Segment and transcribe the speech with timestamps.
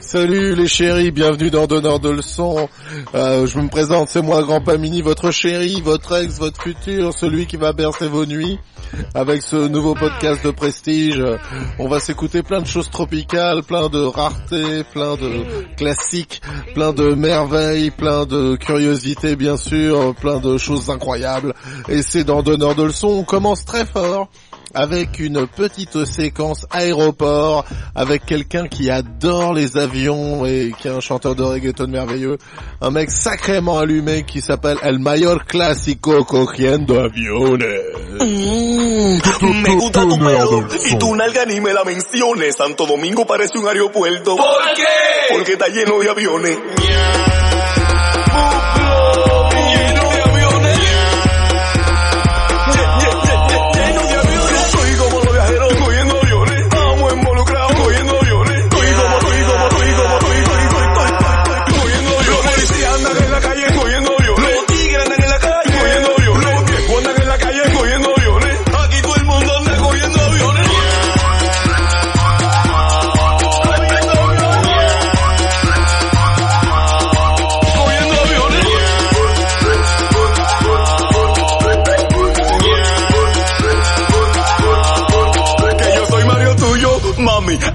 [0.00, 2.68] Salut les chéris, bienvenue dans Donneur de leçons.
[3.14, 7.46] Euh, je me présente, c'est moi Grand Pamini, votre chéri, votre ex, votre futur, celui
[7.46, 8.58] qui va bercer vos nuits.
[9.14, 11.22] Avec ce nouveau podcast de prestige,
[11.78, 15.44] on va s'écouter plein de choses tropicales, plein de raretés, plein de
[15.76, 16.42] classiques,
[16.74, 21.54] plein de merveilles, plein de curiosités bien sûr, plein de choses incroyables.
[21.88, 24.28] Et c'est dans Donneur de leçons, on commence très fort
[24.74, 31.00] avec une petite séquence aéroport avec quelqu'un qui adore les avions et qui est un
[31.00, 32.38] chanteur de reggaeton merveilleux,
[32.80, 37.64] un mec sacrément allumé qui s'appelle El Mayor Clásico Cogiendo Aviones.
[39.40, 42.56] Me gusta tu pelo y tu nalga ni me la menciones.
[42.56, 44.36] Santo Domingo parece un aeropuerto.
[44.36, 45.34] ¿Por qué?
[45.34, 46.56] Porque está lleno de aviones.
[46.56, 47.39] Lleno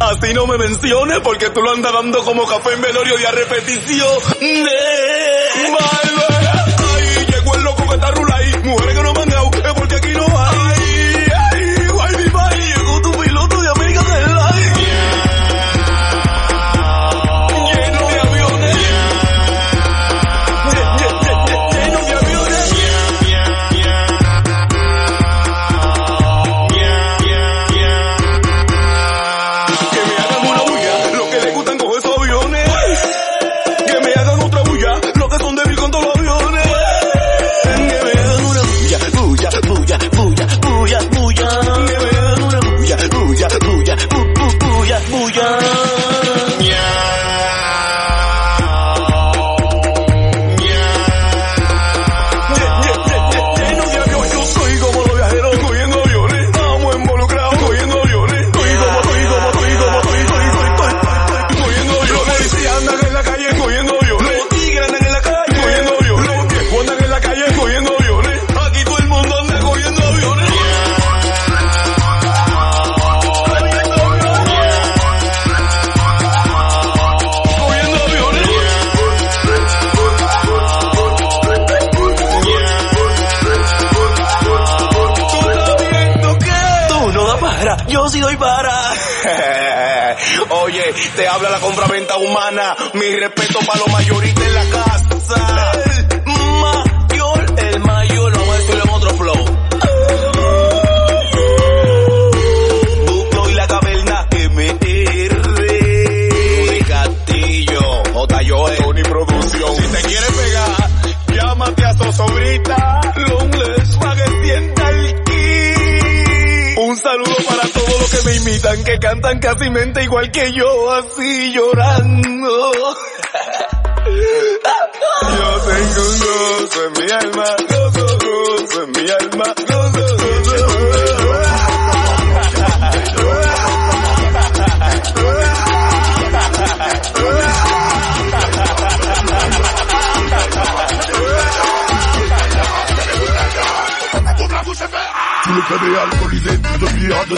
[0.05, 3.31] Así no me menciones porque tú lo andas dando como café en velorio y a
[3.31, 4.07] repetición.
[5.71, 6.65] Malvera.
[6.93, 8.53] Ay, llegó el loco que está rula ahí.
[8.63, 9.13] Mujeres que no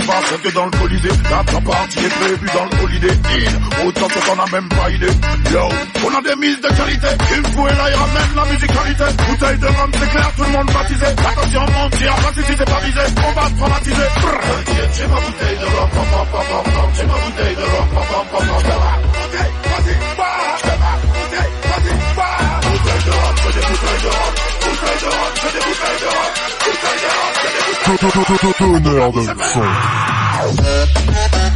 [0.08, 1.10] pas que dans le colisée.
[1.30, 3.88] La partie est prévue dans le holiday Inn.
[3.88, 5.14] Autant que t'en as même pas idée.
[5.52, 5.70] Yo,
[6.06, 7.08] on a des mises de qualité.
[7.36, 9.04] Une fois là, il ramène la musicalité.
[9.28, 11.06] Bouteille de rhum, c'est clair, tout le monde baptisé.
[11.06, 13.02] Attention, mentir, pacifiste et parisé.
[13.28, 14.08] On va traumatiser.
[18.68, 18.92] Va.
[19.18, 19.54] Bouteille,
[21.68, 22.32] vas-y, va.
[22.62, 23.12] Bouteille de.
[23.44, 24.12] Bouteille de.
[26.64, 27.47] Bouteille de
[27.88, 29.38] Turn down that
[31.38, 31.47] funk.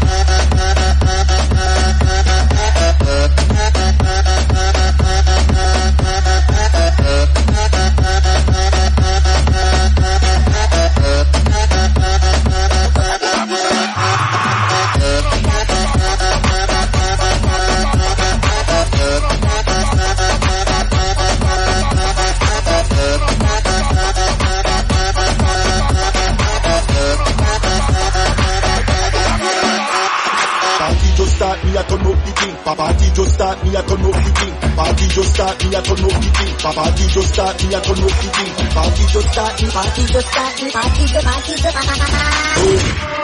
[32.75, 34.53] Party just start, me a turn up the thing.
[34.75, 36.55] Party just start, me a turn up the thing.
[36.57, 38.51] Party just start, me a turn up the thing.
[38.71, 41.75] Party just start, me Party just start, party just party just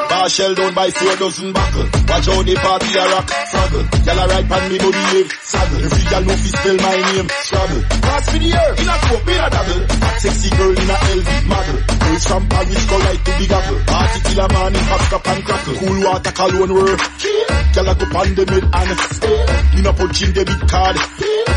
[0.09, 1.83] Bar shell down by four dozen buckle.
[1.83, 3.83] Watch how the party a rock, fraggle.
[4.05, 5.81] Y'all a right pan me body wave, saddle.
[5.85, 7.81] Every gal know fi spell my name, struggle.
[8.05, 9.81] Pass for the air, in a coke, in a double.
[10.17, 11.77] Sexy girl in a LV model.
[11.97, 13.79] Girls from Paris go like to Big Apple.
[13.87, 15.75] Party till a man in hot cup and crackle.
[15.77, 17.01] Cool water cologne work.
[17.75, 19.37] Y'all a go pan the mid and stay.
[19.75, 20.95] Me no punch in debit card.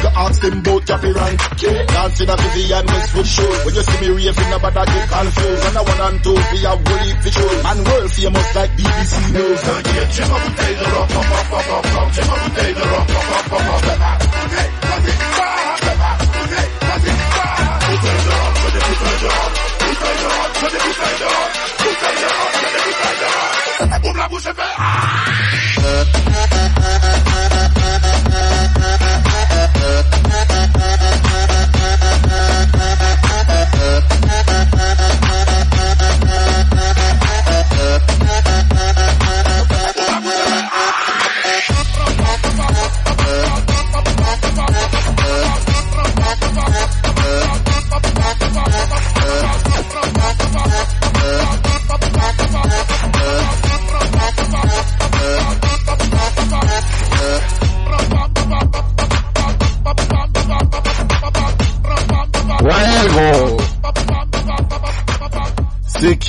[0.00, 1.38] You ask them bout cafe rank.
[1.61, 3.50] Dancing a Vivian Westwood show.
[3.64, 5.64] When you see me raving about that get confused.
[5.64, 7.56] And I one and two, we have woolly visual.
[7.64, 9.61] Man world famous like BBC News.
[9.64, 11.64] Yeah, check my bouteille de rock, pop, pop, pop, pop, pop.
[11.64, 11.89] Pop, pop, pop, pop.
[25.82, 26.30] Uh,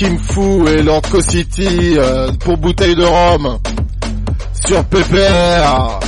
[0.02, 3.60] Kim Fu et Lord City euh, pour bouteille de rhum
[4.66, 6.00] sur PPR.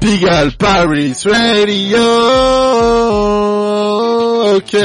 [0.00, 1.98] Pigalle Paris Radio.
[4.56, 4.76] Ok.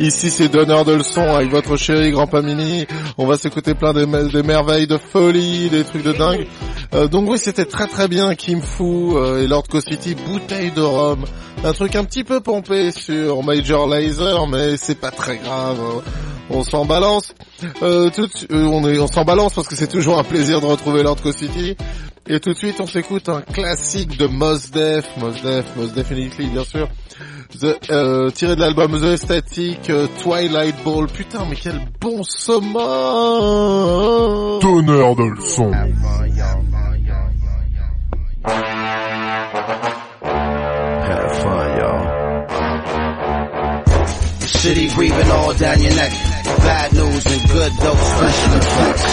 [0.00, 2.86] Ici c'est donneur de leçons avec votre chéri Grand Pamini.
[3.18, 6.46] On va s'écouter plein des, des merveilles de folie, des trucs de dingue.
[6.94, 10.80] Euh, donc oui c'était très très bien Kim Fu euh, et Lord City, bouteille de
[10.80, 11.26] rhum.
[11.62, 16.02] Un truc un petit peu pompé sur Major Laser mais c'est pas très grave.
[16.50, 17.34] On s'en balance.
[17.82, 20.66] Euh, tout euh, on est, on s'en balance parce que c'est toujours un plaisir de
[20.66, 21.76] retrouver Lord City.
[22.26, 26.46] Et tout de suite on s'écoute un classique de Mos Def, Mos Def, Mos Definitely
[26.46, 26.88] bien sûr.
[27.60, 31.06] The, euh, tiré de l'album The Static, euh, Twilight Ball.
[31.06, 32.72] Putain, mais quel bon sommet
[34.60, 35.70] Donneur de leçons.
[41.06, 42.24] Have fun, y'all.
[44.46, 46.12] City breathing all down your neck.
[46.64, 49.04] Bad news and good dope special effects.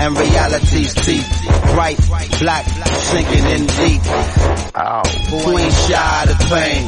[0.00, 1.26] And reality's teeth.
[1.74, 1.98] Bright,
[2.38, 4.02] black, sinking in deep.
[5.42, 6.86] Who ain't shy of the pain?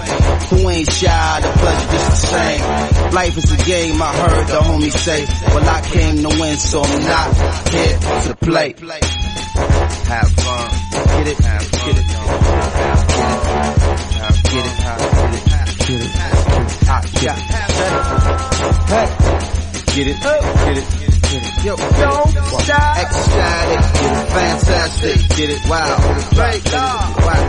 [0.50, 3.12] Who ain't shy of the pleasure just the same?
[3.12, 5.26] Life is a game, I heard the homie say.
[5.54, 7.34] Well, I came to win, so I'm not
[7.70, 8.74] here to play.
[10.06, 10.70] Have fun.
[10.90, 12.28] Get it, have, get it, have,
[13.08, 15.19] get it, have, get it, have, get it, get it,
[16.90, 17.44] have, get it,
[18.90, 19.08] hey,
[19.94, 20.86] get it, get it,
[21.30, 25.96] get it, yo, don't stop, ecstatic, get it, fantastic, get it, wow,
[26.34, 27.46] great, wow,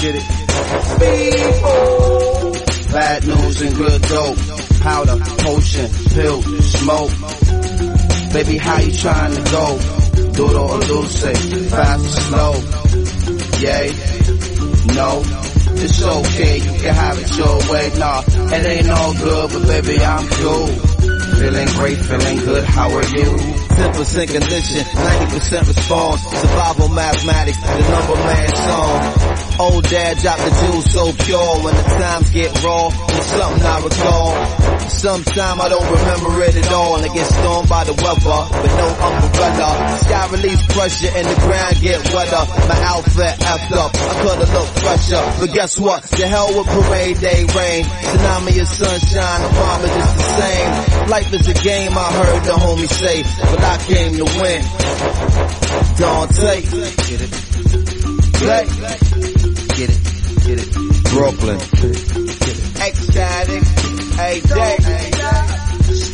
[0.00, 0.24] get it,
[1.00, 2.52] people,
[2.92, 4.38] bad news and good dope,
[4.80, 7.12] powder, potion, pill, smoke,
[8.34, 9.78] baby, how you trying to go?
[10.34, 11.22] Duro or dulce,
[11.70, 12.54] fast or slow,
[13.60, 13.92] yay,
[14.94, 19.62] no, it's okay, you can have it your way, nah, it ain't all good, but
[19.66, 20.66] baby, I'm cool.
[21.34, 23.30] Feeling great, feeling good, how are you?
[23.74, 29.33] 10% condition, 90% response, survival mathematics, the number man song.
[29.58, 33.78] Old dad dropped the jewels so pure when the times get raw, it's something I
[33.86, 34.34] recall.
[34.90, 38.72] Sometime I don't remember it at all, and I get stormed by the weather, but
[38.74, 39.98] no umbrella.
[40.02, 42.42] Sky release pressure and the ground get wetter.
[42.66, 46.02] My outfit effed up, I could've looked fresher, but guess what?
[46.02, 51.08] The hell with parade day rain, tsunami is sunshine, the bomb is just the same.
[51.08, 54.62] Life is a game, I heard the homie say, but I came to win.
[57.06, 57.30] Get it,
[58.44, 58.66] play,
[59.76, 59.98] get it,
[60.46, 60.70] get it,
[61.10, 62.00] Brooklyn, get it.
[62.80, 63.62] ecstatic,
[64.18, 64.76] a day,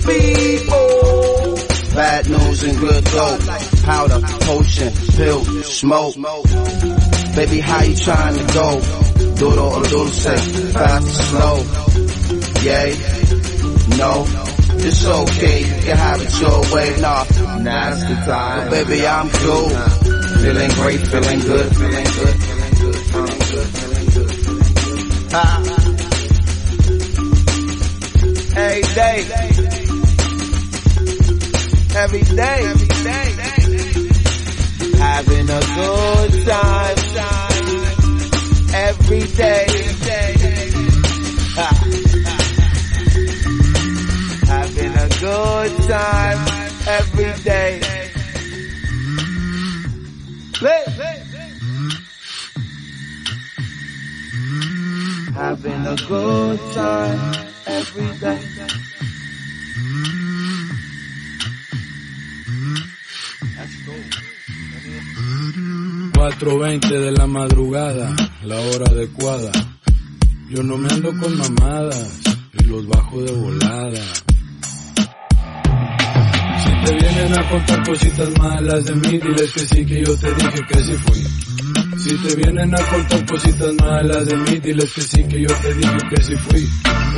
[0.00, 3.40] speedball, bad news and good dope,
[3.84, 6.14] powder, potion, pill, smoke,
[7.36, 8.80] baby how you trying to go?
[9.36, 10.24] Duro or dulce,
[10.72, 11.56] fast or slow,
[12.62, 12.94] yay,
[13.96, 14.24] no,
[14.82, 17.24] it's okay, you can have it your way, nah,
[17.58, 19.68] now's the time, but baby I'm cool,
[20.40, 22.59] feeling great, feeling good, feeling good,
[25.32, 25.62] Every
[28.94, 29.22] day,
[31.94, 32.60] every day,
[34.98, 36.98] Having a good time,
[38.74, 39.66] every day.
[44.48, 46.40] Having a good time
[46.88, 47.99] every day.
[55.62, 57.34] Having a good time
[57.66, 58.40] every day.
[66.14, 69.52] 4.20 de la madrugada, la hora adecuada.
[70.48, 72.20] Yo no me ando con mamadas
[72.54, 74.02] y los bajo de volada.
[76.64, 80.34] Si te vienen a contar cositas malas de mí, diles que sí, que yo te
[80.34, 81.69] dije que sí fui.
[82.00, 85.74] Si te vienen a contar cositas malas de mí, diles que sí, que yo te
[85.74, 86.66] dije que sí fui.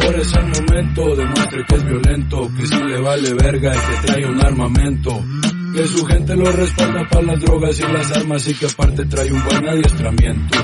[0.02, 4.26] Por ese momento, demuestre que es violento, que sí le vale verga y que trae
[4.26, 5.24] un armamento.
[5.72, 9.30] Que su gente lo respalda para las drogas y las armas y que aparte trae
[9.30, 10.58] un buen adiestramiento.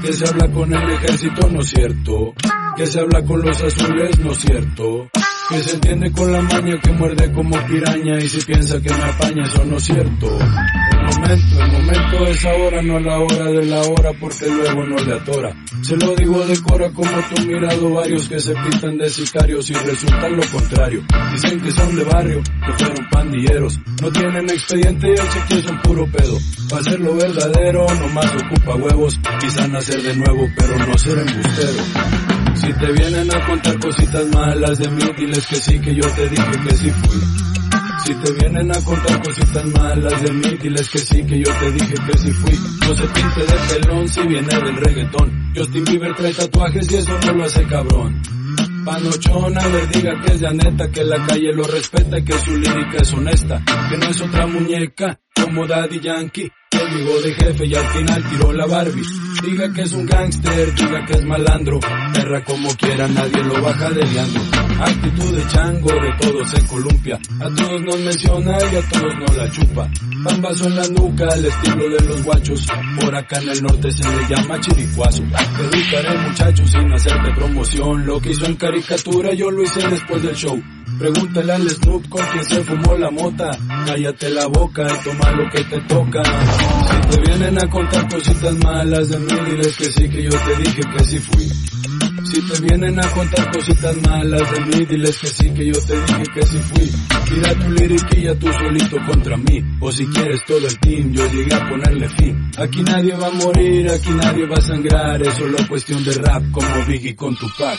[0.00, 2.34] Que se habla con el ejército, no es cierto.
[2.74, 5.10] Que se habla con los azules, no es cierto.
[5.50, 9.02] Que se entiende con la maña que muerde como piraña y si piensa que me
[9.02, 10.38] apaña, eso no es cierto.
[11.28, 15.54] El momento, es ahora, no la hora de la hora porque luego no le atora.
[15.82, 19.74] Se lo digo de cora como tú mirado varios que se pintan de sicarios y
[19.74, 21.04] resultan lo contrario.
[21.32, 23.78] Dicen que son de barrio, que fueron pandilleros.
[24.00, 26.38] No tienen expediente y el cheque es un puro pedo.
[26.70, 29.20] Para ser lo verdadero, nomás ocupa huevos.
[29.38, 31.84] Quizá nacer de nuevo, pero no ser embustero.
[32.54, 36.26] Si te vienen a contar cositas malas de mí, diles que sí, que yo te
[36.26, 37.57] dije que sí fui.
[38.04, 41.72] Si te vienen a contar cositas malas de mí, diles que sí, que yo te
[41.72, 42.58] dije que sí fui.
[42.86, 45.52] No se pinte de pelón si viene del reggaetón.
[45.54, 48.22] Justin Bieber trae tatuajes y eso no lo hace cabrón.
[48.84, 52.56] Panochona, ver, diga que es ya neta, que la calle lo respeta y que su
[52.56, 57.74] lírica es honesta, que no es otra muñeca como Daddy Yankee, llegó de jefe y
[57.74, 59.04] al final tiró la Barbie.
[59.42, 61.80] Diga que es un gángster, diga que es malandro,
[62.12, 64.40] perra como quiera, nadie lo baja de liando.
[64.80, 69.36] Actitud de chango, de todos se columpia, a todos nos menciona y a todos nos
[69.36, 69.90] la chupa.
[70.22, 72.66] Bambazo en la nuca, al estilo de los guachos,
[73.00, 75.22] por acá en el norte se le llama chiricuazo.
[75.22, 80.22] Te educaré muchacho sin hacerte promoción, lo que hizo en caricatura yo lo hice después
[80.22, 80.62] del show.
[80.98, 83.50] Pregúntale al Snoop con quien se fumó la mota.
[83.86, 86.22] Cállate la boca y toma lo que te toca.
[86.24, 90.56] Si te vienen a contar cositas malas de mí, diles que sí, que yo te
[90.56, 91.77] dije que sí fui.
[92.30, 95.94] Si te vienen a contar cositas malas de mí, diles que sí, que yo te
[95.94, 96.90] dije que sí fui.
[97.24, 99.64] Tira tu liriquilla tú solito contra mí.
[99.80, 102.50] O si quieres todo el team, yo llegué a ponerle fin.
[102.58, 105.22] Aquí nadie va a morir, aquí nadie va a sangrar.
[105.22, 107.78] Es solo cuestión de rap como Biggie con Tupac.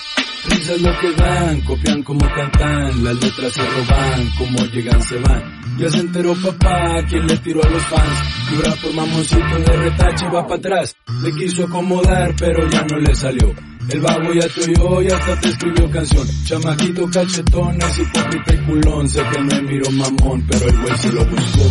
[0.50, 5.78] Risas lo que dan, copian como cantan, las letras se roban, como llegan se van.
[5.78, 8.50] Ya se enteró papá, quien le tiró a los fans.
[8.50, 10.96] Dura por mamoncito de retache va para atrás.
[11.22, 13.54] Le quiso acomodar, pero ya no le salió.
[13.92, 16.28] El vago ya te oyó y hasta te escribió canción.
[16.46, 19.10] Chamaquito cachetón, es hipócrita culón.
[19.10, 21.70] Sé que me miró mamón, pero el güey se lo buscó.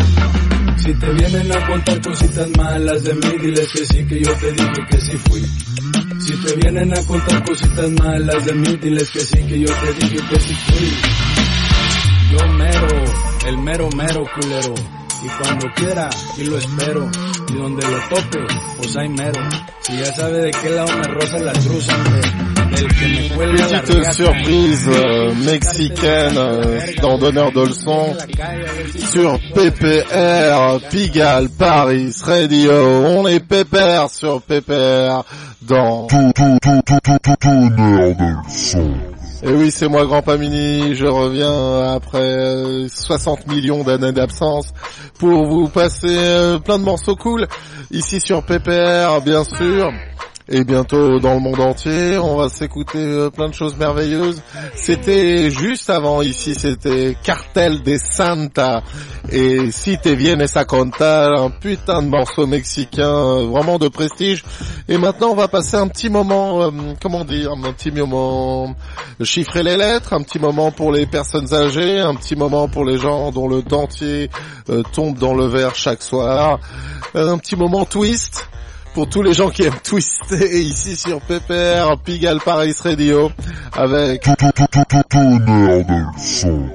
[0.78, 4.52] Si te vienen a contar cositas malas de mí, diles que sí, que yo te
[4.52, 5.42] dije que sí fui.
[6.20, 9.92] Si te vienen a contar cositas malas de mí, diles que sí, que yo te
[9.94, 10.90] dije que sí fui.
[12.32, 12.88] Yo mero,
[13.46, 14.75] el mero mero culero.
[15.25, 17.10] Y cuando quiera, y lo espero.
[17.50, 18.38] Y donde lo tope,
[18.76, 19.40] pues hay mero.
[19.81, 22.49] Si ya sabe de qué lado me rosa la cruz, hombre.
[22.76, 28.14] Del que me cuelga la Petite surprise euh, mexicaine euh, dans Donneur de leçons
[29.11, 32.73] sur PPR, Pigalle, Paris, Radio.
[32.73, 35.25] On est PPR sur PPR
[35.62, 36.07] dans...
[36.07, 39.17] Tout, tout, tout, tout, tout, tout, tonnerre de leçons.
[39.40, 44.73] Et oui, c'est moi Grand Pamini, je reviens après euh, 60 millions d'années d'absence
[45.18, 47.47] pour vous passer euh, plein de morceaux cool
[47.92, 49.92] ici sur PPR bien sûr.
[50.50, 54.40] Et bientôt dans le monde entier, on va s'écouter euh, plein de choses merveilleuses.
[54.75, 58.83] C'était juste avant ici, c'était Cartel des Santa
[59.31, 64.43] et Si te vienes a contar, un putain de morceau mexicain euh, vraiment de prestige.
[64.88, 66.71] Et maintenant, on va passer un petit moment, euh,
[67.02, 68.75] comment dire, un petit moment
[69.23, 72.97] chiffrer les lettres, un petit moment pour les personnes âgées, un petit moment pour les
[72.97, 74.31] gens dont le dentier
[74.93, 76.59] tombe dans le verre chaque soir,
[77.14, 78.49] un petit moment twist
[78.95, 83.30] pour tous les gens qui aiment twister ici sur PPR, Pigal Paris Radio,
[83.73, 86.68] avec Tout, tout, tout, tout, tout, tonnerre de leçons.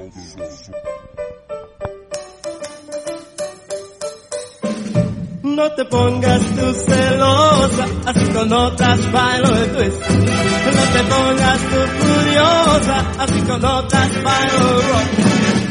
[5.42, 10.00] No te pongas tú celosa, así con otras bailo el twist.
[10.10, 15.08] No te pongas tú furiosa, así con otras bailo rock.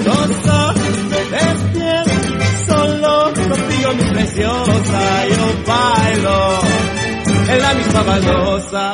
[0.06, 0.76] No soy
[1.34, 2.06] de piel,
[2.68, 4.04] solo contigo mi
[5.65, 6.60] presión.
[7.74, 8.86] misma baldosa.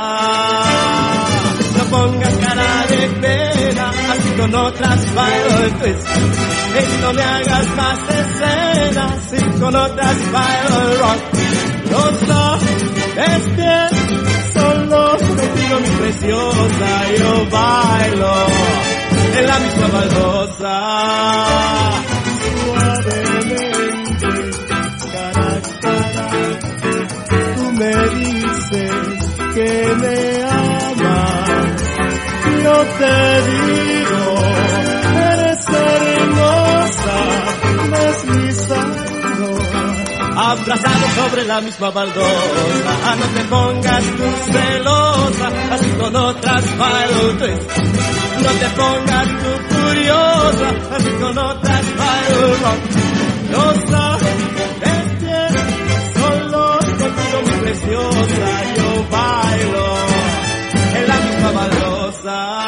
[1.77, 6.07] No pongas cara de pena, así con otras bailo el twist.
[6.79, 11.21] Y no me hagas más escenas, así con otras bailo el rock.
[11.91, 13.89] No sabes bien,
[14.53, 18.33] solo contigo mi preciosa, yo bailo
[19.38, 20.75] en la misma baldosa.
[30.01, 31.50] Me amas.
[32.63, 33.15] Yo te
[33.50, 34.22] digo,
[35.32, 37.18] eres hermosa,
[37.96, 39.48] deslizando,
[40.36, 42.91] abrazado sobre la misma baldosa.
[43.20, 47.79] No te pongas tú celosa, así con otras bailo
[48.44, 51.82] no te pongas tú furiosa, así con otras.
[53.51, 54.38] No sabes
[55.20, 55.53] bien,
[56.13, 58.78] solo contigo mi preciosa,
[59.12, 59.88] bailo
[60.98, 62.60] en la misma baldosa.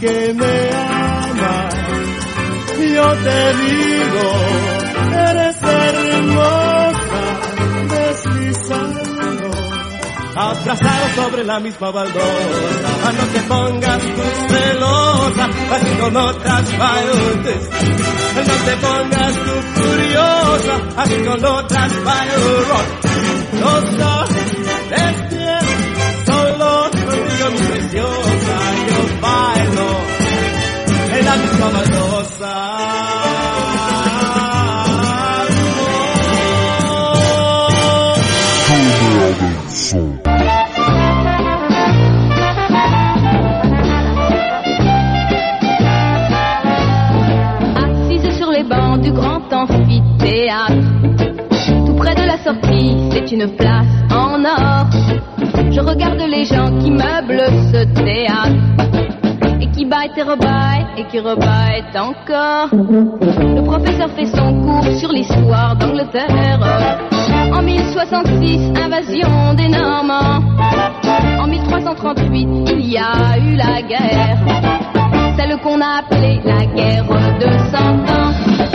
[0.00, 1.74] Que me amas.
[2.94, 4.26] Yo te digo,
[5.28, 7.22] eres hermosa,
[7.94, 9.11] deslizando,
[10.34, 13.12] abrazado sobre la misma baldosa.
[13.18, 17.70] No te pongas tú celosa, así con otras bailutes.
[18.34, 21.92] No te pongas tú furiosa, así con otras
[27.68, 28.56] preciosa,
[28.88, 29.88] yo bailo
[31.18, 32.21] en la misma baldosa.
[47.76, 50.72] Assise sur les bancs du grand amphithéâtre.
[51.86, 54.86] Tout près de la sortie, c'est une place en or.
[55.72, 58.21] Je regarde les gens qui meublent ce théâtre.
[60.14, 62.68] Et qui baillent et qui rebaillent encore.
[62.72, 66.60] Le professeur fait son cours sur l'histoire d'Angleterre.
[67.50, 70.42] En 1066, invasion des Normands.
[71.40, 74.38] En 1338, il y a eu la guerre.
[75.36, 77.04] Celle qu'on a appelée la guerre
[77.40, 78.71] de cent ans.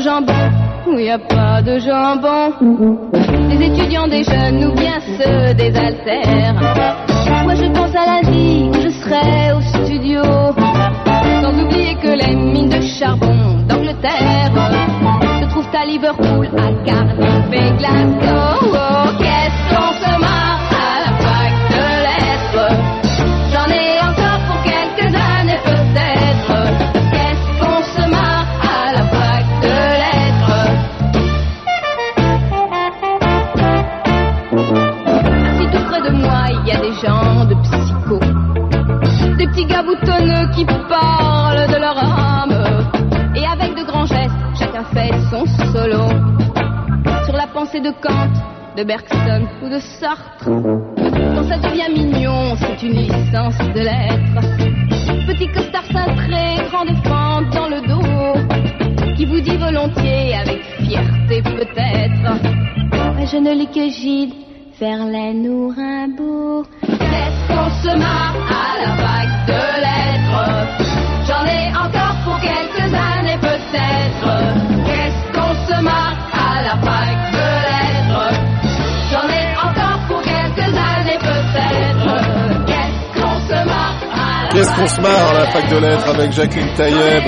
[0.00, 0.32] Jambon,
[0.86, 2.52] où il a pas de jambon.
[3.48, 6.54] Des étudiants, des jeunes ou bien ceux des altères.
[7.44, 10.22] Moi je pense à lundi où je serai au studio.
[11.42, 14.50] Sans oublier que les mines de charbon d'Angleterre
[15.40, 18.72] se trouvent à Liverpool, à Cardiff et Glasgow.
[18.72, 19.22] Oh,
[39.84, 42.52] boutonneux qui parlent de leur âme.
[43.36, 46.08] Et avec de grands gestes, chacun fait son solo.
[47.24, 48.32] Sur la pensée de Kant,
[48.76, 50.44] de Bergson ou de Sartre.
[50.44, 54.40] Quand ça devient mignon, c'est une licence de lettres.
[55.26, 59.14] Petit costard cintré, grand défense dans le dos.
[59.16, 62.40] Qui vous dit volontiers, avec fierté peut-être.
[63.16, 64.34] Mais je ne lis que Gide,
[66.82, 70.46] Qu'est-ce qu'on se marre à la vague de lettres
[71.26, 74.28] J'en ai encore pour quelques années peut-être.
[74.84, 76.13] Qu'est-ce qu'on se marre
[84.64, 87.22] Qu'est-ce qu'on se marre à la fac de lettres avec Jacqueline Taïeb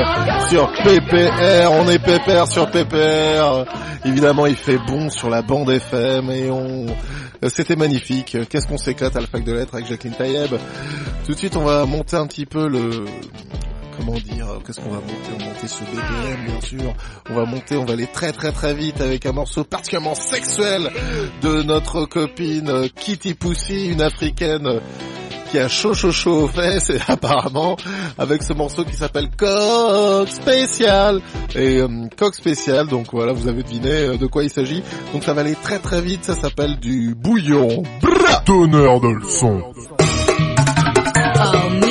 [0.49, 3.67] sur PPR, on est PPR sur PPR.
[4.07, 6.87] Évidemment, il fait bon sur la bande FM et on
[7.51, 8.39] c'était magnifique.
[8.49, 10.55] Qu'est-ce qu'on s'éclate à la fac de lettres avec Jacqueline Taïeb.
[11.27, 13.05] Tout de suite, on va monter un petit peu le
[13.99, 15.31] comment dire, qu'est-ce qu'on va monter?
[15.35, 16.95] On va monter ce BPM bien sûr.
[17.29, 20.91] On va monter, on va aller très très très vite avec un morceau particulièrement sexuel
[21.43, 24.81] de notre copine Kitty Pussy, une africaine
[25.57, 27.79] qui a chaud chaud chaud aux fesses apparemment
[28.19, 31.23] avec ce morceau qui s'appelle Coq Spécial.
[31.55, 34.83] Et euh, Coq Spécial donc voilà vous avez deviné euh, de quoi il s'agit.
[35.15, 37.85] Donc ça va aller très très vite ça s'appelle du bouillon.
[38.03, 39.63] Brrr Donneur de leçons.
[39.99, 41.86] Oh,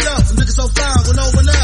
[0.00, 0.30] stuff.
[0.30, 1.57] I'm looking so fine when over now.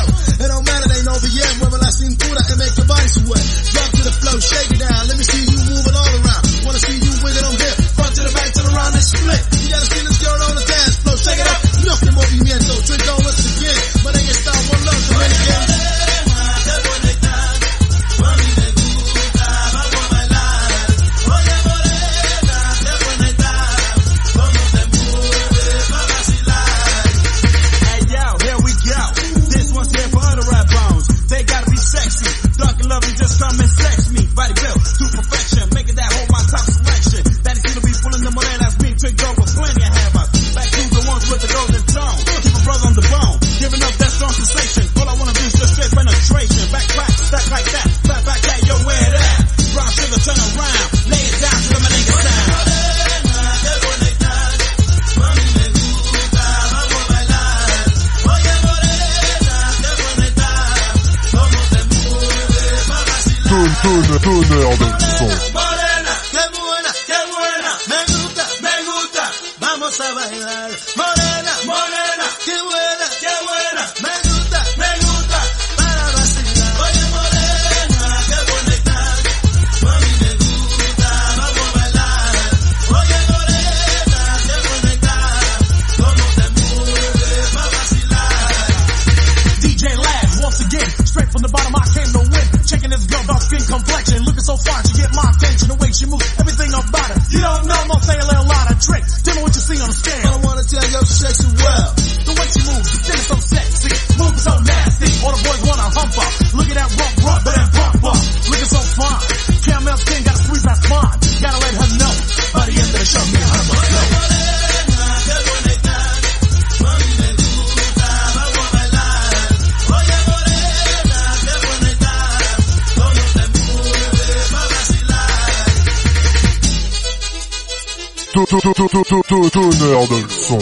[128.47, 130.59] Tonnerre de son.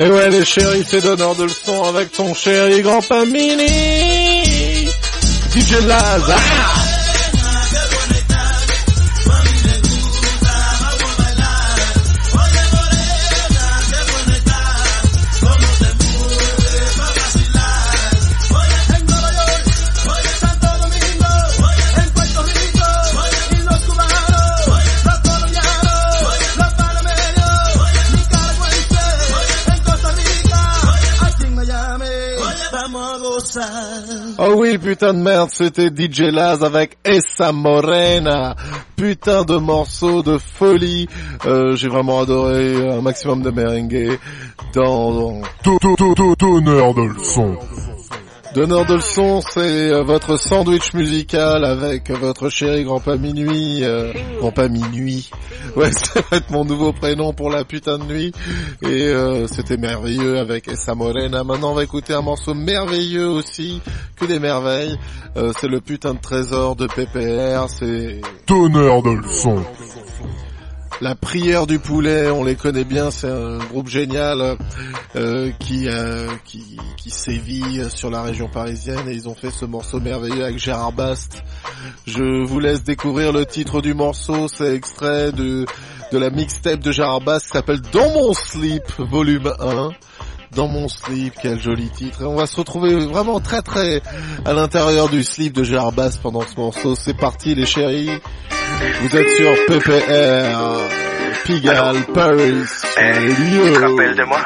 [0.00, 4.86] Et ouais les chéris, c'est donneur de leçons avec ton chéri grand-père Mini
[5.54, 6.73] DJ Laz
[34.84, 38.54] putain de merde, c'était DJ Laz avec Essa Morena.
[38.96, 41.08] Putain de morceau de folie.
[41.46, 44.18] Euh, J'ai vraiment adoré un maximum de merengue
[44.74, 45.40] dans...
[45.62, 47.56] Tonnerre de son.
[48.54, 54.68] Donneur de leçons, c'est euh, votre sandwich musical avec votre chéri grand-pas minuit, euh, grand-pas
[54.68, 55.28] minuit.
[55.74, 58.32] Ouais, ça va être mon nouveau prénom pour la putain de nuit.
[58.80, 61.42] Et euh, c'était merveilleux avec Essa Morena.
[61.42, 63.82] Maintenant, on va écouter un morceau merveilleux aussi,
[64.14, 64.96] que des merveilles.
[65.36, 69.64] Euh, c'est le putain de trésor de PPR, c'est Tonnerre de son.
[71.00, 74.56] La prière du poulet, on les connaît bien, c'est un groupe génial
[75.16, 79.66] euh, qui, euh, qui qui sévit sur la région parisienne et ils ont fait ce
[79.66, 81.42] morceau merveilleux avec Gérard Bast.
[82.06, 85.66] Je vous laisse découvrir le titre du morceau, c'est extrait de
[86.12, 89.90] la mixtape de Gérard Bast qui s'appelle Dans mon slip volume 1.
[90.54, 92.24] Dans mon slip, quel joli titre.
[92.24, 94.00] On va se retrouver vraiment très très
[94.44, 96.94] à l'intérieur du slip de Gérard Bass pendant ce morceau.
[96.94, 98.08] C'est parti les chéris.
[99.00, 100.88] Vous êtes sur PPR,
[101.44, 104.40] Pigalle, Paris, Tu te rappelles de moi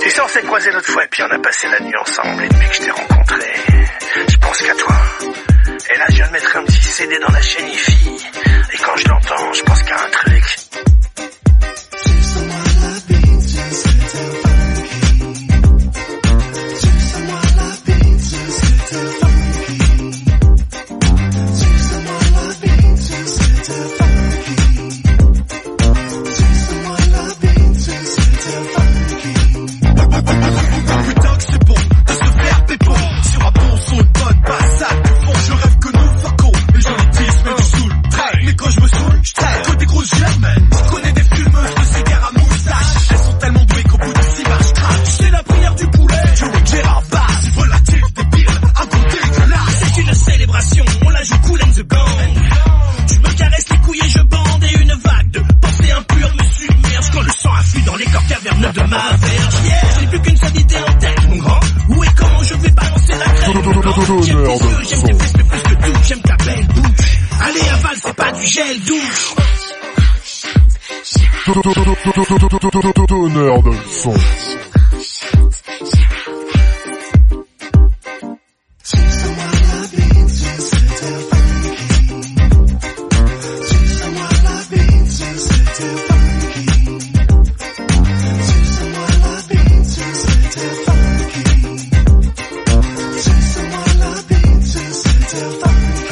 [0.00, 2.44] Tu sais, on s'est croisés l'autre fois et puis on a passé la nuit ensemble
[2.44, 3.46] et depuis que je t'ai rencontré,
[4.28, 4.96] je pense qu'à toi.
[5.92, 8.16] Et là, je viens de mettre un petit CD dans la chaîne IFI
[8.72, 10.89] et quand je l'entends, je pense qu'à un truc.
[73.06, 74.14] Tonnerre de son.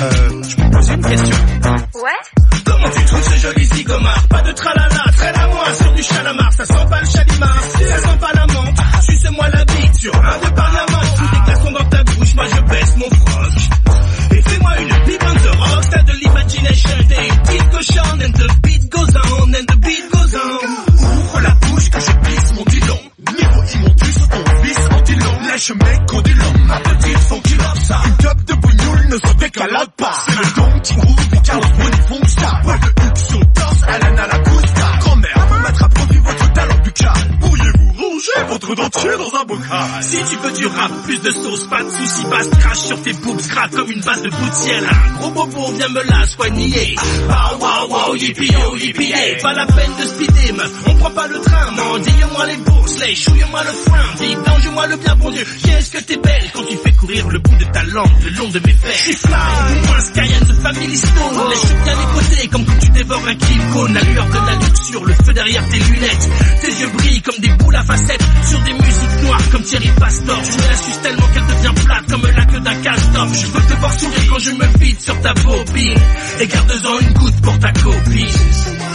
[0.01, 1.37] Euh, je me pose une question.
[1.95, 2.11] Ouais.
[2.65, 6.53] Comment tu trouves ce joli zigomar Pas de tralala, traîne à moi sur du chalamar.
[6.53, 8.79] Ça sent pas le chalimar, ça sent pas la menthe.
[8.79, 10.68] Ah, ah, Suce-moi la bite sur un de pas.
[39.49, 43.15] Si tu veux du rap, plus de sauce, pas de soucis, basse crache sur tes
[43.15, 44.83] boobs, gratte comme une base de boutière.
[44.91, 46.95] Un gros bobo, viens me la soigner.
[47.31, 49.39] Ah wow wow, yippee yo, yippee yay.
[49.41, 52.03] Pas la peine de speeder, meuf, on prend pas le train, man.
[52.03, 54.15] Dis-moi les bourses, les chouille-moi le frein.
[54.21, 57.57] Vidange-moi le bien bon Dieu, qu'est-ce que t'es belle quand tu fais courir le bout
[57.57, 59.01] de ta langue le long de mes fesses.
[59.01, 61.49] J'suis fly, moi Skyenne de Family Stone.
[61.49, 63.95] Lèche bien les côtés comme quand tu dévores un kill cone.
[63.95, 66.29] La lueur de la luxure, le feu derrière tes lunettes.
[66.61, 70.37] Tes yeux brillent comme des boules à facettes sur des musiques noires comme Thierry Pastor.
[70.45, 73.29] Je la suce tellement qu'elle devient plate comme la queue d'un castor.
[73.35, 75.99] Je veux te voir sourire quand je me vide sur ta bobine.
[76.41, 78.88] Et garde-en une goutte pour ta copine.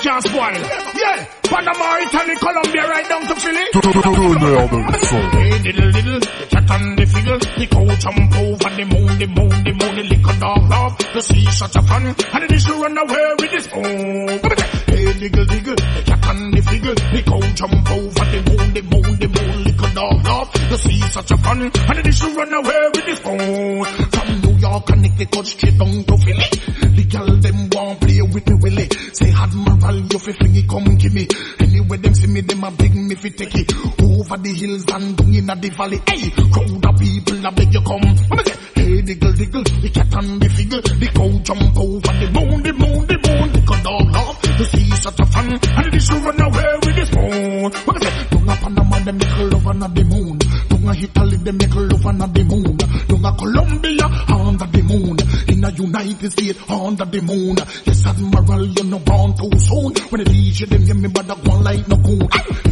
[0.00, 0.60] Can't spoil.
[0.96, 1.28] Yeah.
[1.44, 3.64] Panama, Italy, Colombia, right down to Philly.
[3.74, 5.30] Donneur de son.
[5.30, 9.26] Hey, diddle, diddle, the cat and the figgle, the cow jump over the moon, the
[9.26, 12.64] moon, the moon, the liquor dog love, the sea such a fun, and it is
[12.64, 14.38] to run away with this phone.
[14.40, 14.70] Come again.
[14.86, 18.82] Hey, diggle, diggle, the cat and the figgle, the cow jump over the moon, the
[18.82, 22.28] moon, the moon, liquor dog love, the sea such a fun, and it is to
[22.30, 23.84] run away with this phone.
[23.84, 26.48] From New York, Connecticut, straight down to Philly,
[26.94, 28.79] the girl them want play with me willy.
[29.20, 31.28] Say Admiral, you fi fling it, come give me.
[31.60, 33.68] Anywhere them see me, them a beg me fi take it.
[34.00, 36.00] Over the hills and down in the valley.
[36.08, 38.00] Hey, crowd of people, I beg you come.
[38.00, 38.56] Me say?
[38.80, 40.80] Hey, diggle, diggle, the cat and the figgle.
[40.80, 43.52] The cow jump over the moon, the moon, the moon.
[43.52, 45.52] The good dog love to see such a fun.
[45.52, 47.62] And is to run away with phone.
[47.84, 48.24] What me say?
[48.30, 50.38] Don't a Panama, them make love under the moon.
[50.72, 52.76] Don't a Italy, them make love under the moon.
[53.04, 54.06] Don't a Colombia,
[55.80, 57.56] United States, under the moon.
[57.84, 59.92] Yes, Admiral, you know born too soon.
[60.10, 62.28] When the DJ them hear me, but I go like no coon.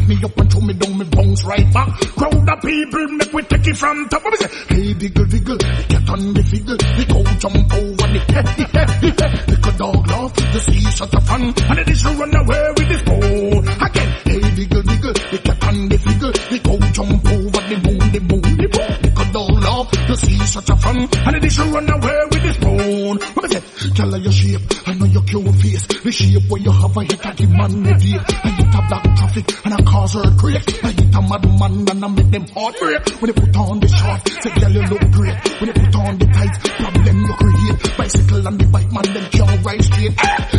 [0.09, 1.89] Me up and throw me down, me bounce right back.
[2.17, 4.23] Crowd of people, make we take it from top.
[4.39, 4.49] Say?
[4.69, 8.65] Hey, diggle, diggle, the cat on the figgle, the cow jump over the head, the
[8.77, 9.35] head, the head.
[9.49, 12.89] The dog love to see such a fun, and it is to run away with
[12.89, 13.59] this ball.
[13.89, 18.05] Again, hey, diggle, diggle, the cat on the figgle, the cow jump over the moon,
[18.13, 18.99] the moon, the moon.
[19.19, 22.43] The dog love to see such a fun, and it is to run away with
[22.43, 22.88] this bone.
[23.17, 23.91] What me say?
[23.95, 25.87] Tell her your shape, I know your cute face.
[25.87, 28.21] The shape where you have a hit at the man with it.
[28.45, 30.85] I hit a black traffic and I cause earthquake.
[30.85, 33.09] I hit a mad man and I make them heartbreak.
[33.21, 35.37] When they put on the short, say girl you look great.
[35.61, 37.79] When they put on the tight, problem you create.
[37.97, 40.15] Bicycle and the bike man them can't ride straight.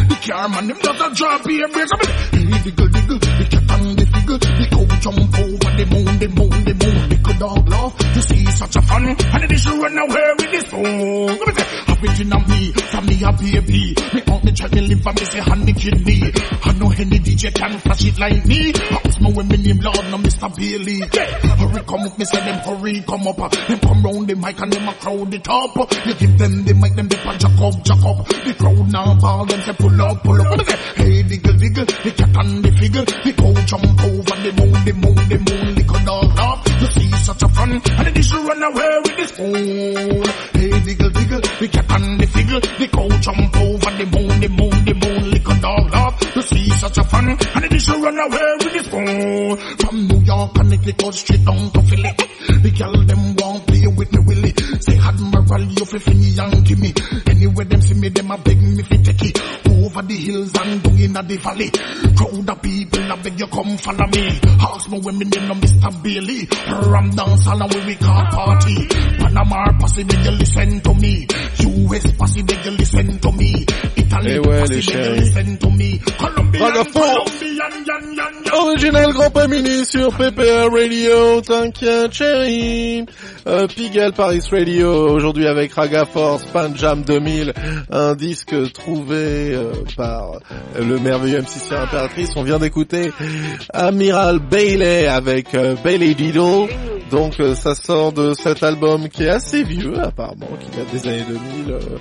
[0.09, 1.91] The car man them does a job here breaks.
[1.93, 3.58] I mean, hey diggle diggle, the the the
[4.99, 7.09] jump over the moon, the moon, the moon.
[7.09, 10.27] The good dog love to see such a fun, and it is to run away
[10.37, 11.39] with this phone.
[11.99, 13.95] Let me say, of me, from me a baby.
[14.13, 16.31] Me out the me live and me say honey kidney.
[16.63, 18.71] I know any DJ can flash it like me.
[18.71, 20.47] Ask me when me name Lord, no Mr.
[20.55, 21.03] Bailey.
[21.11, 21.27] Yeah.
[21.59, 23.51] Hurry come up, me say them hurry come up.
[23.51, 25.75] Them come round the mic and them a crowd it up.
[26.05, 28.27] You give them the mic, them they punch jack up, jack up.
[28.27, 30.49] The crowd now ball, them say pull up, pull up.
[30.49, 30.79] What is it?
[30.95, 33.05] Hey, diggle, diggle, the cat and the figgle.
[33.05, 35.75] The cow jump over the moon, the moon, the moon.
[35.75, 37.71] The good dog love to see such a fun.
[37.71, 40.25] And is to run away with this phone.
[40.57, 42.61] Hey, diggle, diggle, the cat and the figgle.
[42.79, 45.29] The cow jump over the moon, the moon, the moon.
[45.29, 47.29] The good dog love to see such a fun.
[47.29, 49.57] And is to run away with this phone.
[49.77, 52.13] From New York, Connecticut, straight down to Philly.
[52.49, 54.53] The girl them want play with me willy.
[54.81, 56.93] Say Admiral, you fi flingy and give me.
[57.27, 59.37] Anywhere them see me, them a beg me fi take it.
[59.99, 61.69] Over the hills and down in the valley.
[62.15, 64.39] Crowd of people, I beg you come follow me.
[64.89, 65.91] Me when me name no Mr.
[66.01, 66.47] Bailey.
[66.89, 68.87] Ram dance all and we call party.
[69.19, 71.27] Panama posse, beg you listen to me.
[71.89, 73.65] Listen to me.
[73.97, 75.19] Italy Eh ouais, les chéris.
[75.21, 75.99] listen to me.
[76.19, 76.99] Colombian, Ragamuffin.
[76.99, 78.53] Colombian, yan, yan, yan.
[78.61, 83.05] Original Grand Pamini sur PPR Radio, t'inquiète chérie.
[83.47, 87.53] Euh, Pigalle Paris Radio, aujourd'hui avec Raga Force, Panjam 2000,
[87.91, 90.39] un disque trouvé euh, par
[90.79, 92.29] le merveilleux MC Impératrice.
[92.35, 93.11] On vient d'écouter
[93.73, 96.67] Amiral Bailey avec euh, Bailey Diddle.
[97.11, 101.07] Donc euh, ça sort de cet album qui est assez vieux apparemment, qui date des
[101.07, 101.25] années
[101.65, 101.78] 2000.
[101.79, 101.97] Euh,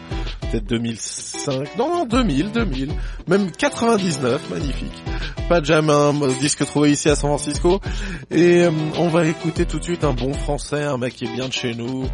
[0.50, 2.92] peut-être 2005, non, non, 2000, 2000,
[3.26, 5.02] même 99, magnifique.
[5.48, 7.80] Pas jamais un disque trouvé ici à San Francisco.
[8.30, 11.32] Et euh, on va écouter tout de suite un bon français, un mec qui est
[11.32, 12.04] bien de chez nous.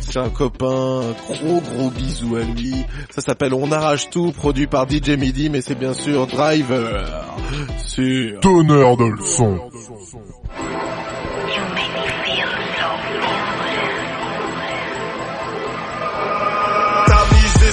[0.00, 2.74] C'est un copain, gros gros bisou à lui.
[3.10, 7.06] Ça s'appelle On arrache tout, produit par DJ Midi, mais c'est bien sûr Driver
[7.84, 9.70] sur Donneur de leçons.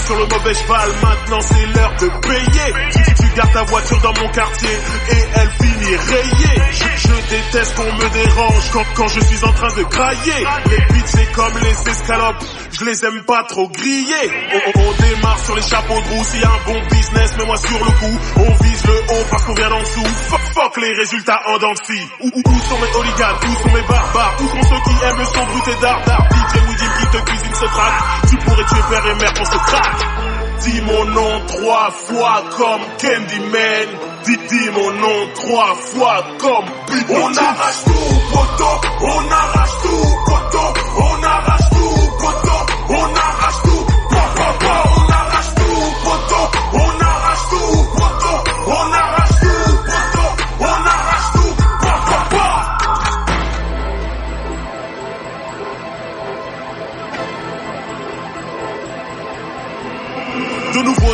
[0.10, 2.74] Sur le mauvais cheval, maintenant c'est l'heure de payer.
[2.92, 4.70] Tu, tu gardes ta voiture dans mon quartier
[5.12, 6.62] et elle finit rayée.
[6.72, 10.48] Je, déteste qu'on me dérange quand, je suis en train de grailler.
[10.66, 14.32] Les beats c'est comme les escalopes, je les aime pas trop grillés.
[14.54, 17.58] On, on démarre sur les chapeaux de roue, s'il y a un bon business, mets-moi
[17.58, 18.20] sur le coup.
[18.38, 20.06] On vise le haut parce qu'on vient d'en dessous.
[20.30, 22.26] Fuck, fuck les résultats en dents de.
[22.26, 25.46] Où, sont mes hooligans, où sont mes barbares, où sont ceux qui aiment le son
[25.46, 26.30] brut et dardard.
[27.12, 27.50] Te cuisine
[28.30, 29.98] tu pourrais tuer père et mère pour ce crack.
[30.62, 33.88] Dis mon nom trois fois comme Candyman.
[34.26, 38.82] Dis, dis mon nom trois fois comme Big On arrache tout, poteau.
[39.02, 40.74] On arrache tout, poteau.
[40.98, 41.79] On arrache tout,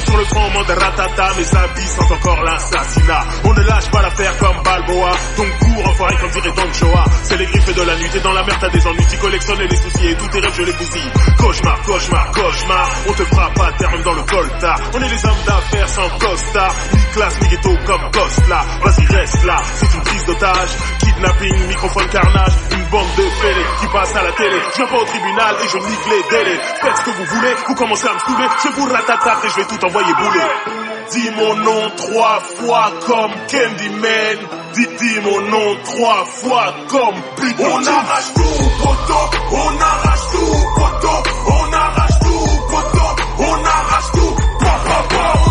[0.05, 3.25] sur le front, de ratata, mes habits sont encore l'assassinat.
[3.43, 7.05] On ne lâche pas l'affaire comme Balboa, donc cours enfoiré comme dirait Don Joa.
[7.23, 9.59] C'est les griffes de la nuit, t'es dans la merde, t'as des ennuis, tu collectionnes
[9.59, 11.11] les soucis et tous tes rêves je les bousille.
[11.37, 14.75] Cauchemar, cauchemar, cauchemar, on te fera pas terre même dans le colta.
[14.93, 18.65] On est les hommes d'affaires sans costa, ni classe, ni ghetto comme Costla.
[18.83, 23.87] Vas-y reste là, c'est une prise d'otage, kidnapping, microphone carnage, une bande de fêlés qui
[23.87, 24.57] passe à la télé.
[24.71, 26.59] Je viens pas au tribunal et je nique les délais.
[26.81, 29.55] Faites ce que vous voulez, vous commencez à me saouler, je vous ratatate et je
[29.55, 30.75] vais tout envoyer bouler.
[31.11, 34.37] Dis mon nom trois fois comme Candyman.
[34.73, 38.41] Dis, dis mon nom trois fois comme Big On arrache tout,
[38.81, 39.23] poteau.
[39.51, 41.23] On arrache tout, poteau.
[41.47, 43.09] On arrache tout, poteau.
[43.39, 44.35] On arrache tout.
[44.59, 45.44] Pa, pa,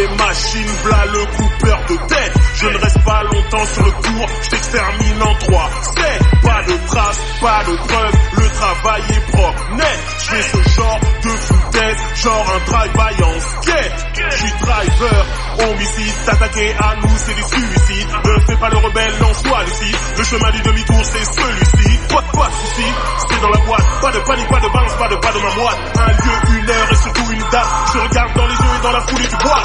[0.00, 2.32] les machines, v'là le coupeur de tête.
[2.54, 5.70] Je ne reste pas longtemps sur le cours, je t'extermine en trois.
[5.82, 10.00] C'est pas de traces, pas de preuves, le travail est propre, net.
[10.20, 14.06] Je ce genre de foutaise, genre un drive-by en skate.
[14.30, 15.26] Je suis driver,
[15.58, 18.08] homicide, t'attaquer à nous c'est du suicide.
[18.24, 19.96] Ne fais pas le rebelle, non sois lucide.
[20.16, 22.00] Le chemin du demi-tour c'est celui-ci.
[22.08, 22.92] Pas de soucis,
[23.28, 24.00] c'est dans la boîte.
[24.00, 25.78] Pas de panique, pas de balance, pas de pas de ma boîte.
[26.00, 29.26] Un lieu, une heure et surtout Je regarde dans les yeux et dans la foulée
[29.26, 29.62] du bois.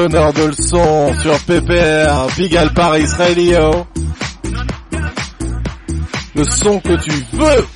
[0.09, 3.85] De leçons sur PPR, Pigal Paris Radio.
[6.33, 7.67] Le son que tu veux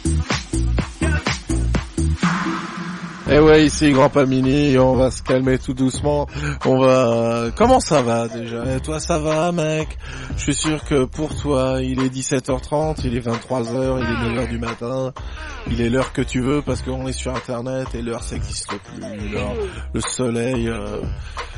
[3.30, 6.26] Eh ouais, ici Grand Pamini, on va se calmer tout doucement.
[6.66, 7.52] On va...
[7.56, 8.76] Comment ça va déjà?
[8.76, 9.96] Et toi ça va mec?
[10.36, 14.50] Je suis sûr que pour toi, il est 17h30, il est 23h, il est 9h
[14.50, 15.14] du matin.
[15.70, 18.68] Il est l'heure que tu veux parce qu'on est sur internet et l'heure ça n'existe
[18.70, 19.38] plus.
[19.94, 20.70] Le soleil...
[20.70, 21.02] euh,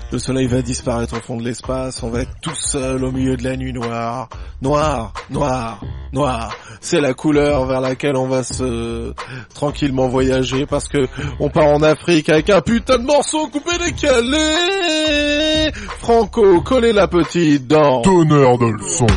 [0.09, 3.35] Le soleil va disparaître au fond de l'espace, on va être tout seul au milieu
[3.35, 4.29] de la nuit noire.
[4.61, 5.81] Noir, noir,
[6.13, 6.55] noir.
[6.79, 9.13] C'est la couleur vers laquelle on va se
[9.53, 11.07] tranquillement voyager parce que
[11.41, 15.71] on part en Afrique avec un putain de morceau coupé décalé.
[15.99, 19.07] Franco, collez la petite dans Donneur de leçons.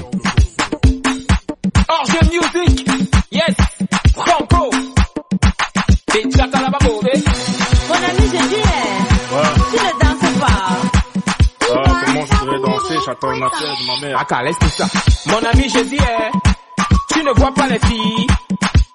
[1.89, 2.89] Orge Music,
[3.31, 3.55] yes,
[4.15, 4.71] Franco.
[6.19, 6.71] Et Chata la
[13.07, 14.87] Ah.
[15.27, 16.31] Mon ami, je dis, eh,
[17.13, 18.27] tu ne vois pas les filles.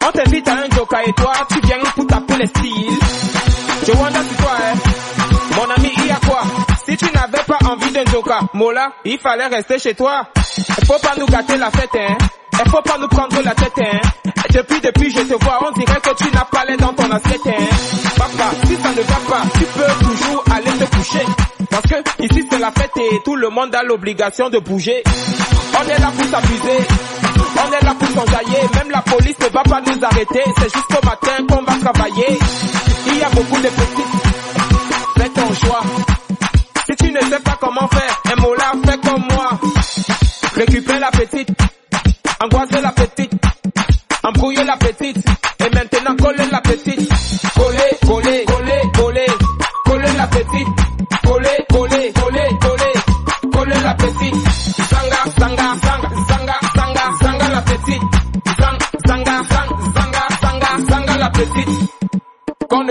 [0.05, 2.99] On t'invite à un joker et toi, tu viens pour taper les styles.
[3.87, 5.55] Je wonder sur toi, eh.
[5.55, 6.41] Mon ami, il y a quoi?
[6.85, 10.27] Si tu n'avais pas envie d'un joker, Mola, il fallait rester chez toi.
[10.85, 12.15] Faut pas nous gâter la fête, hein.
[12.63, 13.99] Il faut pas nous prendre la tête, hein.
[14.51, 17.41] Depuis, depuis, je te vois, on dirait que tu n'as pas l'air dans ton assiette,
[17.47, 17.65] hein.
[18.17, 21.25] Papa, si ça ne va pas, tu peux toujours aller te coucher.
[21.75, 25.03] Parce que ici c'est la fête et tout le monde a l'obligation de bouger.
[25.77, 26.87] On est là pour s'amuser,
[27.57, 31.05] on est là pour s'enjailler, même la police ne va pas nous arrêter, c'est jusqu'au
[31.05, 32.39] matin qu'on va travailler.
[33.07, 34.03] Il y a beaucoup de petits,
[35.17, 35.81] fais ton choix.
[36.87, 39.49] Si tu ne sais pas comment faire, un mot là, fais comme moi.
[40.55, 41.49] Récupère la petite,
[42.41, 43.33] angoisser la petite,
[44.23, 45.17] embrouiller la petite,
[45.59, 46.54] et maintenant coller la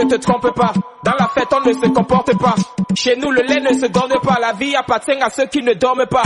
[0.04, 2.54] ne te trompe pas, dans la fête on ne se comporte pas.
[2.94, 5.72] Chez nous le lait ne se donne pas, la vie appartient à ceux qui ne
[5.74, 6.22] dorment pas.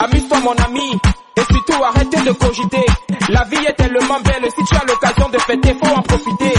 [0.00, 0.92] Amuse-toi mon ami,
[1.36, 2.84] et surtout arrêtez de cogiter.
[3.28, 6.52] La vie est tellement belle, si tu as l'occasion de fêter, faut en profiter.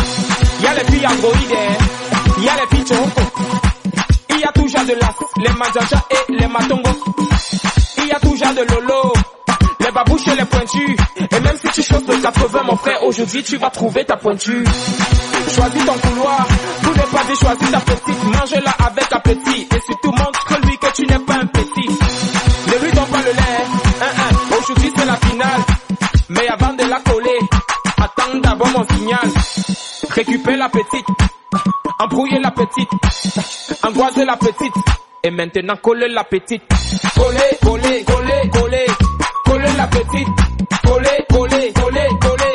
[0.62, 2.42] Y a les filles androïdes, hein.
[2.42, 2.98] y a les filles.
[4.30, 7.00] Il y a toujours de l'as, les manjaja et les matongos.
[7.98, 9.14] Il y a toujours de lolo,
[10.30, 10.46] les
[11.32, 14.64] et même si tu choses de 80, mon frère, aujourd'hui tu vas trouver ta pointure.
[15.56, 16.48] Choisis ton couloir,
[16.84, 18.24] tout n'est pas dit, choisis ta petite.
[18.24, 19.68] Mange-la avec appétit.
[19.76, 21.90] Et surtout montre-lui que tu n'es pas un petit.
[21.90, 25.62] Ne lui donne pas le lait, aujourd'hui c'est la finale.
[26.30, 27.40] Mais avant de la coller,
[27.98, 29.30] attends d'abord mon signal.
[30.10, 31.06] Récupère la petite,
[32.00, 32.90] embrouiller la petite,
[33.84, 34.74] angoiser la petite.
[35.24, 36.64] Et maintenant coller la petite.
[37.16, 38.61] Coller, coller, coller, coller,
[40.12, 40.32] petite.
[40.84, 42.54] Coller, coller, coller, coller,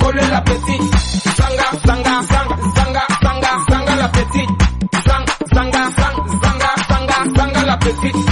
[0.00, 0.98] coller la petite.
[1.36, 4.54] Zanga, zanga, zanga, zanga, zanga, zanga la petite.
[5.06, 5.24] Zang,
[5.54, 8.27] zanga, zang, zanga, zanga, zanga la petite.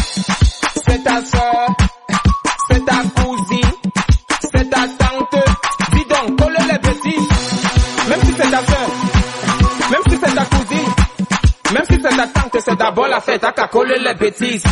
[12.64, 14.62] c'est d'abord la fête, à qu'à coller les bêtises.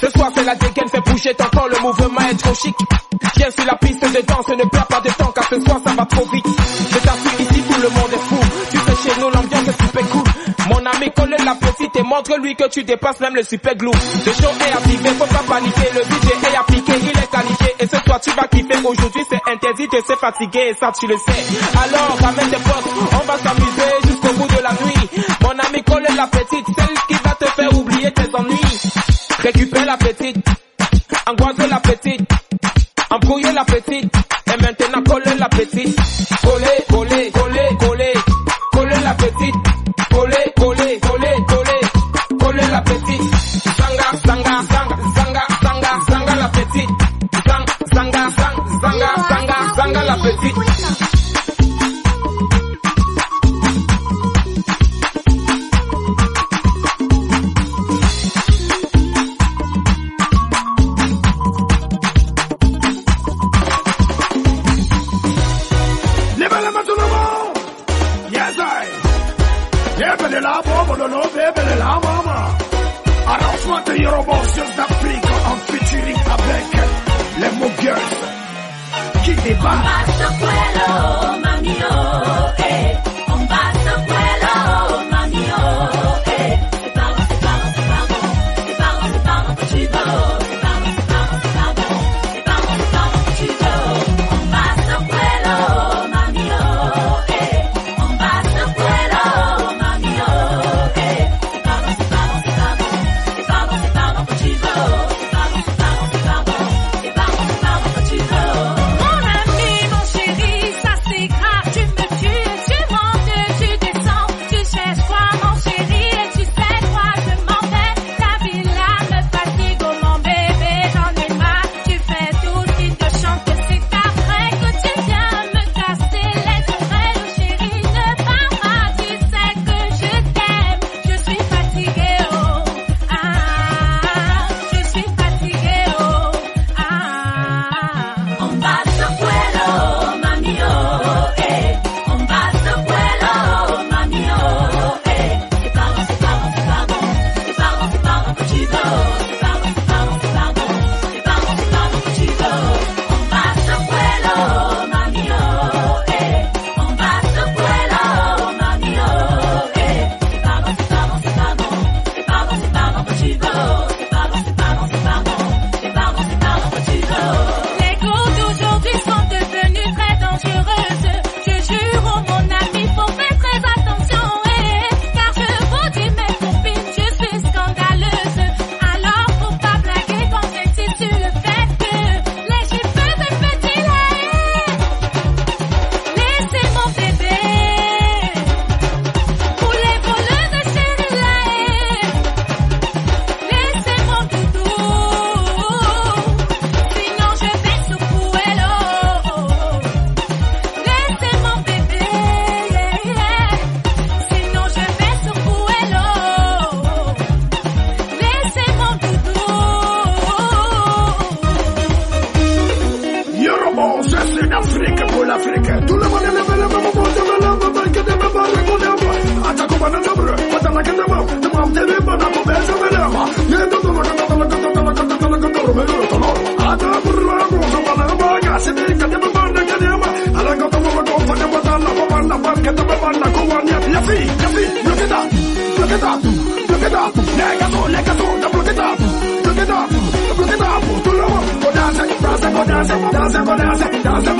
[0.00, 2.74] Ce soir c'est la dégaine, fait bouger ton corps, le mouvement est trop chic.
[3.36, 5.92] Viens sur la piste de danse, ne perds pas de temps car ce soir ça
[5.92, 6.46] va trop vite.
[6.90, 8.38] Je t'assure ici tout le monde est fou,
[8.70, 10.24] tu sais chez nous l'ambiance est super cool.
[10.68, 13.90] Mon ami colle la petite et montre-lui que tu dépasses même le super glue.
[14.26, 17.74] Le show est activé, faut pas paniquer, le budget est appliqué, il est qualifié.
[17.80, 21.06] Et ce soir tu vas kiffer, aujourd'hui c'est interdit, tu sais fatigué et ça tu
[21.06, 21.40] le sais.
[21.82, 25.08] Alors ramène tes potes, on va s'amuser jusqu'au bout de la nuit.
[25.42, 26.93] Mon ami colle la petite, c'est
[28.36, 30.44] Récupère la petite,
[31.26, 32.28] angoisse la petite,
[33.10, 34.12] embrouiller la petite,
[34.46, 35.96] et maintenant coller la petite.
[36.42, 38.12] Coller, coller, coller, coller,
[38.72, 39.54] coller la petite.
[40.10, 41.80] Coller, coller, coller, coller,
[42.40, 43.22] coller la petite.
[43.76, 46.90] Zanga, zanga, zanga, zanga, zanga, zanga la petite.
[47.46, 50.63] Zanga, zanga, zanga, zanga, zanga, zanga la petite.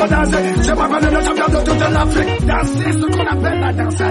[0.06, 0.62] danser.
[0.62, 2.46] Je m'abandonne, je viens de toute l'Afrique.
[2.46, 4.02] Danser ce qu'on appelle la danse.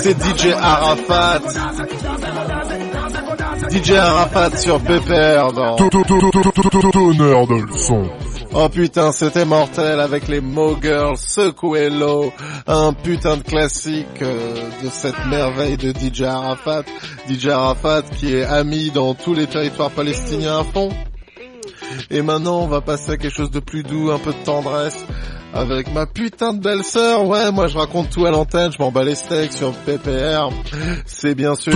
[0.00, 1.40] C'est DJ Arafat.
[3.70, 5.76] DJ Arafat sur Pépère dans...
[8.54, 12.32] Oh putain, c'était mortel avec les Mo Girls, Sequello,
[12.66, 16.82] un putain de classique euh, de cette merveille de DJ Arafat.
[17.30, 20.90] DJ Arafat qui est ami dans tous les territoires palestiniens à fond.
[22.10, 24.98] Et maintenant, on va passer à quelque chose de plus doux, un peu de tendresse
[25.52, 27.26] avec ma putain de belle-sœur.
[27.26, 30.50] Ouais, moi je raconte tout à l'antenne, je m'en bats les steaks sur PPR.
[31.06, 31.72] C'est bien sûr...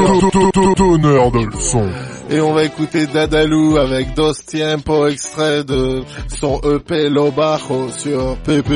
[2.29, 8.37] Et on va écouter Dadalou avec Dos Tiempo, extrait de son EP Lo Bajo sur
[8.39, 8.67] PPR.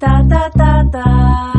[0.00, 1.53] Ta ta ta ta.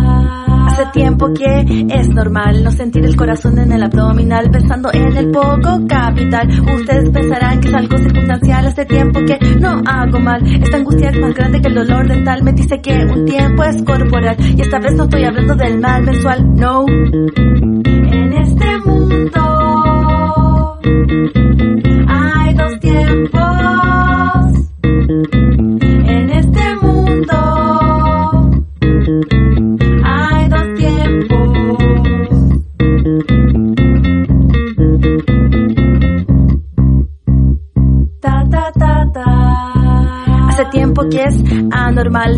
[0.93, 5.85] Tiempo que es normal no sentir el corazón en el abdominal pensando en el poco
[5.87, 6.47] capital.
[6.75, 10.45] Ustedes pensarán que es algo circunstancial hace tiempo que no hago mal.
[10.45, 12.43] Esta angustia es más grande que el dolor dental.
[12.43, 16.03] Me dice que un tiempo es corporal y esta vez no estoy hablando del mal
[16.03, 16.55] mensual.
[16.55, 16.85] No.
[16.87, 19.65] En este mundo.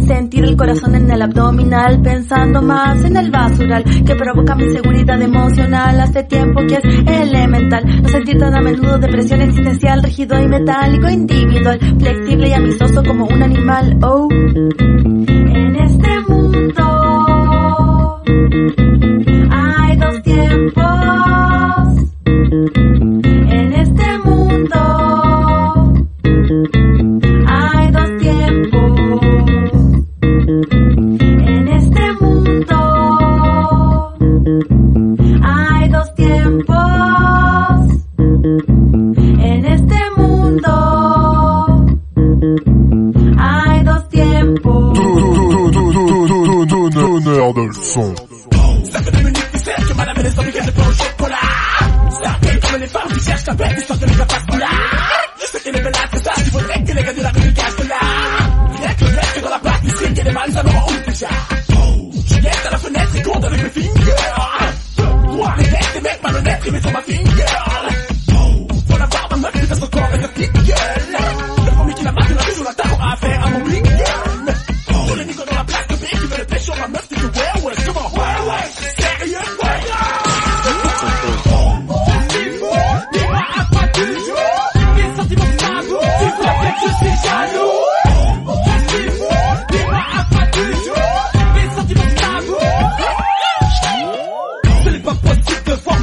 [0.05, 5.21] sentir el corazón en el abdominal pensando más en el basural que provoca mi seguridad
[5.21, 5.99] emocional.
[5.99, 11.09] Hace tiempo que es elemental no sentir tan a menudo depresión existencial rígido y metálico
[11.09, 13.99] individual flexible y amistoso como un animal.
[14.01, 14.27] Oh.
[14.31, 16.87] En este mundo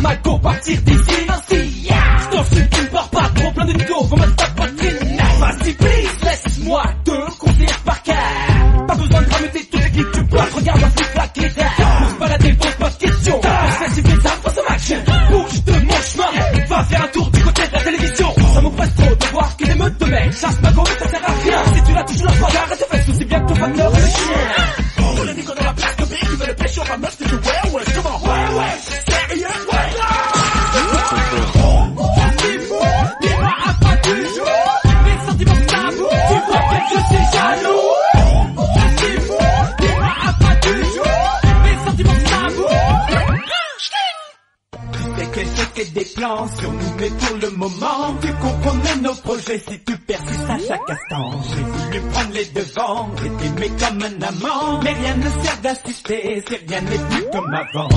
[0.04, 1.33] Michael Batista e
[54.82, 57.88] Mais rien ne sert d'assister, c'est rien n'est plus comme avant.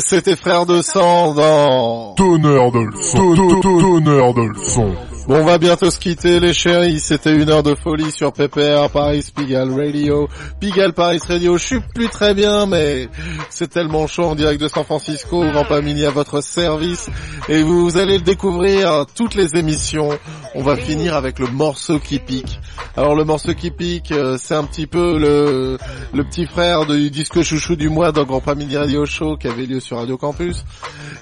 [0.00, 2.14] C'était frère de sang dans...
[2.14, 3.60] Tonnerre de leçon.
[3.62, 4.94] Tonnerre de leçon.
[5.28, 9.26] On va bientôt se quitter les chéris, c'était une heure de folie sur PPR, Paris
[9.34, 10.28] Pigalle Radio,
[10.60, 13.08] Pigalle Paris Radio, je suis plus très bien, mais
[13.50, 17.10] c'est tellement chaud en direct de San Francisco, Grand Pamini à votre service,
[17.48, 20.16] et vous allez le découvrir, toutes les émissions,
[20.54, 22.60] on va finir avec le morceau qui pique.
[22.96, 25.76] Alors le morceau qui pique, euh, c'est un petit peu le,
[26.22, 29.80] petit frère du disque chouchou du mois dans Grand Pamini Radio Show qui avait lieu
[29.80, 30.64] sur Radio Campus.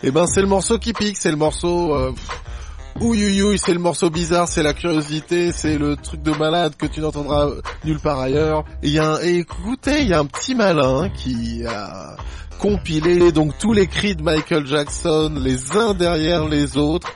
[0.03, 1.95] Et ben c'est le morceau qui pique, c'est le morceau...
[1.95, 2.13] euh,
[3.01, 7.01] Ouïouïouï, c'est le morceau bizarre, c'est la curiosité, c'est le truc de malade que tu
[7.01, 7.49] n'entendras
[7.85, 8.65] nulle part ailleurs.
[8.83, 12.17] Et y a un, et écoutez, il y a un petit malin qui a
[12.61, 17.13] compilé donc tous les cris de Michael Jackson, les uns derrière les autres,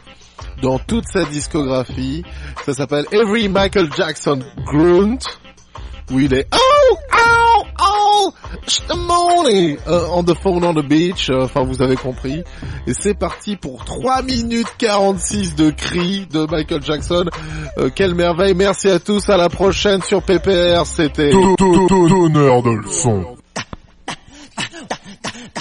[0.62, 2.24] dans toute sa discographie.
[2.66, 5.18] Ça s'appelle Every Michael Jackson Grunt,
[6.10, 8.32] où il est Oh, oh, oh,
[9.88, 12.42] euh, on the phone on the beach, euh, enfin vous avez compris.
[12.86, 17.24] Et c'est parti pour 3 minutes 46 de cris de Michael Jackson.
[17.78, 21.30] Euh, quelle merveille, merci à tous, à la prochaine sur PPR, c'était...
[21.30, 23.36] De leçon.
[25.28, 25.57] Yeah,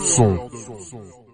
[0.00, 0.48] 送。
[0.50, 1.29] 送